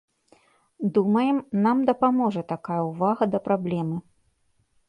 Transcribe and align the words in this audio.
Думаем, 0.95 1.37
нам 1.67 1.77
дапаможа 1.89 2.41
такая 2.53 2.81
ўвага 2.89 3.23
да 3.35 3.39
праблемы. 3.49 3.97